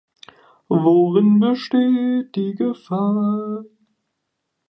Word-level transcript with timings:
Worin 0.67 1.39
besteht 1.39 2.35
die 2.35 2.55
Gefahr? 2.55 3.65